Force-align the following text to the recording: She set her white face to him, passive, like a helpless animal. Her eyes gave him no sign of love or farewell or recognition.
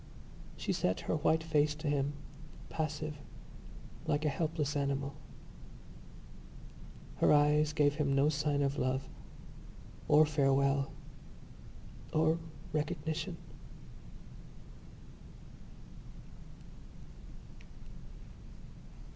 She 0.57 0.73
set 0.73 1.01
her 1.01 1.15
white 1.17 1.43
face 1.43 1.75
to 1.75 1.87
him, 1.87 2.13
passive, 2.69 3.19
like 4.07 4.25
a 4.25 4.29
helpless 4.29 4.75
animal. 4.75 5.13
Her 7.17 7.31
eyes 7.31 7.71
gave 7.71 7.93
him 7.93 8.15
no 8.15 8.27
sign 8.27 8.63
of 8.63 8.79
love 8.79 9.07
or 10.07 10.25
farewell 10.25 10.91
or 12.11 12.39
recognition. 12.73 13.37